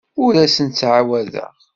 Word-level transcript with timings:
Ur 0.23 0.33
asent-ttɛawadeɣ. 0.45 1.53